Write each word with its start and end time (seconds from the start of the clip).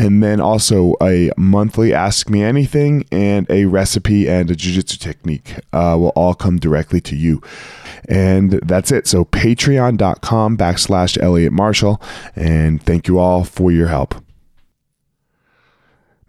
and 0.00 0.22
then 0.22 0.40
also 0.40 0.94
a 1.02 1.30
monthly 1.36 1.92
ask 1.92 2.30
me 2.30 2.42
anything 2.42 3.04
and 3.12 3.46
a 3.50 3.66
recipe 3.66 4.26
and 4.26 4.50
a 4.50 4.56
jiu-jitsu 4.56 4.96
technique 4.96 5.56
uh, 5.74 5.94
will 5.98 6.12
all 6.16 6.34
come 6.34 6.58
directly 6.58 7.02
to 7.02 7.14
you. 7.14 7.42
And 8.08 8.52
that's 8.62 8.90
it. 8.90 9.06
So 9.06 9.26
patreon.com 9.26 10.56
backslash 10.56 11.20
elliot 11.22 11.52
marshall 11.52 12.00
and 12.34 12.82
thank 12.82 13.08
you 13.08 13.18
all 13.18 13.44
for 13.44 13.70
your 13.70 13.88
help. 13.88 14.14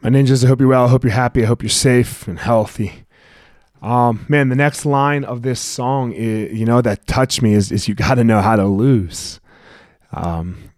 My 0.02 0.10
ninjas 0.10 0.44
i 0.44 0.48
hope 0.50 0.60
you're 0.60 0.68
well. 0.68 0.86
I 0.86 0.90
hope 0.90 1.06
you're 1.06 1.14
happy. 1.14 1.44
I 1.44 1.46
hope 1.46 1.64
you're 1.64 1.70
safe 1.70 2.28
and 2.28 2.40
healthy. 2.40 3.06
Um, 3.82 4.26
man 4.28 4.50
the 4.50 4.56
next 4.56 4.86
line 4.86 5.24
of 5.24 5.44
this 5.44 5.62
song 5.62 6.12
is, 6.12 6.60
you 6.60 6.66
know 6.66 6.82
that 6.82 7.08
touched 7.08 7.42
me 7.42 7.54
is, 7.54 7.72
is 7.72 7.88
you 7.88 7.96
got 7.96 8.16
to 8.16 8.26
know 8.26 8.42
how 8.42 8.58
to 8.58 8.66
lose. 8.66 9.40
Um, 10.12 10.72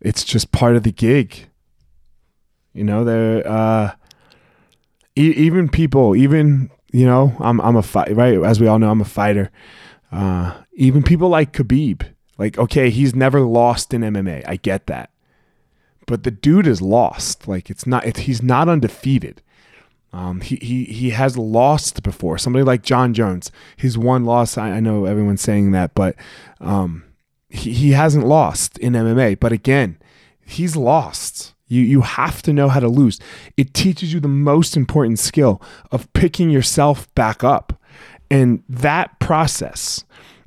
it's 0.00 0.24
just 0.24 0.50
part 0.50 0.74
of 0.74 0.82
the 0.82 0.90
gig 0.90 1.46
you 2.72 2.84
know, 2.84 3.04
they're 3.04 3.46
uh, 3.46 3.92
e- 5.16 5.34
even 5.36 5.68
people, 5.68 6.14
even 6.16 6.70
you 6.92 7.06
know, 7.06 7.36
I'm 7.40 7.60
I'm 7.60 7.76
a 7.76 7.82
fight 7.82 8.14
right 8.14 8.38
as 8.42 8.60
we 8.60 8.66
all 8.66 8.78
know, 8.78 8.90
I'm 8.90 9.00
a 9.00 9.04
fighter. 9.04 9.50
Uh, 10.12 10.62
even 10.72 11.02
people 11.02 11.28
like 11.28 11.52
Khabib, 11.52 12.02
like 12.38 12.58
okay, 12.58 12.90
he's 12.90 13.14
never 13.14 13.40
lost 13.40 13.94
in 13.94 14.02
MMA. 14.02 14.44
I 14.46 14.56
get 14.56 14.86
that, 14.86 15.10
but 16.06 16.24
the 16.24 16.30
dude 16.30 16.66
is 16.66 16.82
lost. 16.82 17.46
Like 17.46 17.70
it's 17.70 17.86
not, 17.86 18.06
it's, 18.06 18.20
he's 18.20 18.42
not 18.42 18.68
undefeated. 18.68 19.42
Um, 20.12 20.40
he, 20.40 20.56
he 20.56 20.84
he 20.84 21.10
has 21.10 21.38
lost 21.38 22.02
before. 22.02 22.38
Somebody 22.38 22.64
like 22.64 22.82
Jon 22.82 23.14
Jones, 23.14 23.52
his 23.76 23.96
one 23.96 24.24
loss. 24.24 24.58
I, 24.58 24.72
I 24.72 24.80
know 24.80 25.04
everyone's 25.04 25.42
saying 25.42 25.70
that, 25.70 25.94
but 25.94 26.16
um, 26.60 27.04
he, 27.48 27.72
he 27.72 27.90
hasn't 27.92 28.26
lost 28.26 28.76
in 28.78 28.94
MMA. 28.94 29.38
But 29.38 29.52
again, 29.52 29.98
he's 30.44 30.74
lost. 30.74 31.54
You, 31.70 31.82
you 31.82 32.00
have 32.02 32.42
to 32.42 32.52
know 32.52 32.68
how 32.68 32.80
to 32.80 32.88
lose. 32.88 33.18
It 33.56 33.72
teaches 33.72 34.12
you 34.12 34.20
the 34.20 34.28
most 34.28 34.76
important 34.76 35.18
skill 35.20 35.62
of 35.90 36.12
picking 36.12 36.50
yourself 36.50 37.12
back 37.14 37.42
up. 37.42 37.80
And 38.28 38.62
that 38.68 39.18
process, 39.20 40.04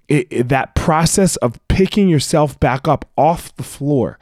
it, 0.07 0.27
it, 0.29 0.49
that 0.49 0.75
process 0.75 1.37
of 1.37 1.59
picking 1.69 2.09
yourself 2.09 2.59
back 2.59 2.87
up 2.87 3.09
off 3.17 3.55
the 3.55 3.63
floor, 3.63 4.19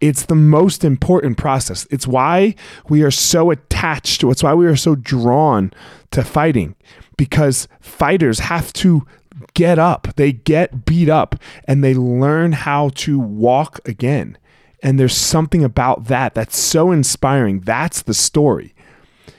it's 0.00 0.26
the 0.26 0.36
most 0.36 0.84
important 0.84 1.36
process. 1.36 1.86
It's 1.90 2.06
why 2.06 2.54
we 2.88 3.02
are 3.02 3.10
so 3.10 3.50
attached 3.50 4.20
to 4.20 4.30
it's 4.30 4.42
why 4.42 4.54
we 4.54 4.66
are 4.66 4.76
so 4.76 4.94
drawn 4.94 5.72
to 6.12 6.22
fighting 6.22 6.76
because 7.16 7.66
fighters 7.80 8.38
have 8.38 8.72
to 8.74 9.06
get 9.54 9.78
up. 9.78 10.08
They 10.16 10.32
get 10.32 10.84
beat 10.84 11.08
up 11.08 11.36
and 11.64 11.82
they 11.82 11.94
learn 11.94 12.52
how 12.52 12.90
to 12.90 13.18
walk 13.18 13.80
again. 13.86 14.38
And 14.82 15.00
there's 15.00 15.16
something 15.16 15.64
about 15.64 16.06
that 16.06 16.34
that's 16.34 16.58
so 16.58 16.92
inspiring. 16.92 17.60
That's 17.60 18.02
the 18.02 18.14
story. 18.14 18.74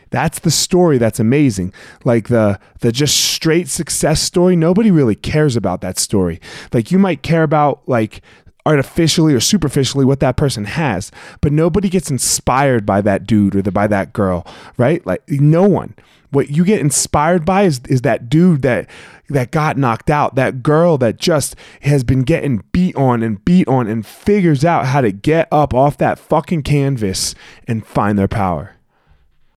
That's 0.09 0.39
the 0.39 0.52
story 0.52 0.97
that's 0.97 1.19
amazing. 1.19 1.73
Like 2.05 2.30
the 2.30 2.59
the 2.80 2.91
just 2.91 3.17
straight 3.17 3.67
success 3.67 4.21
story, 4.21 4.55
nobody 4.55 4.89
really 4.89 5.15
cares 5.15 5.55
about 5.55 5.81
that 5.81 5.97
story. 5.99 6.39
Like 6.73 6.91
you 6.91 6.99
might 6.99 7.23
care 7.23 7.43
about 7.43 7.88
like 7.88 8.21
artificially 8.65 9.33
or 9.33 9.39
superficially 9.39 10.05
what 10.05 10.20
that 10.20 10.37
person 10.37 10.65
has, 10.65 11.11
but 11.42 11.53
nobody 11.53 11.89
gets 11.89 12.11
inspired 12.11 12.86
by 12.86 13.02
that 13.02 13.26
dude 13.26 13.55
or 13.55 13.61
the, 13.61 13.71
by 13.71 13.87
that 13.87 14.14
girl, 14.14 14.45
right? 14.77 15.05
Like 15.05 15.27
no 15.30 15.67
one. 15.67 15.95
What 16.32 16.49
you 16.49 16.65
get 16.65 16.80
inspired 16.80 17.45
by 17.45 17.64
is 17.64 17.82
is 17.88 18.02
that 18.02 18.30
dude 18.30 18.61
that 18.61 18.89
that 19.30 19.52
got 19.52 19.77
knocked 19.77 20.10
out, 20.10 20.36
that 20.36 20.64
girl 20.64 20.98
that 20.99 21.17
just 21.17 21.55
has 21.82 22.04
been 22.04 22.23
getting 22.23 22.64
beat 22.71 22.95
on 22.95 23.23
and 23.23 23.43
beat 23.43 23.67
on 23.67 23.88
and 23.88 24.05
figures 24.05 24.64
out 24.64 24.86
how 24.86 25.02
to 25.02 25.11
get 25.11 25.48
up 25.52 25.73
off 25.73 25.98
that 25.98 26.20
fucking 26.20 26.64
canvas 26.64 27.36
and 27.67 27.86
find 27.86 28.17
their 28.17 28.27
power. 28.27 28.77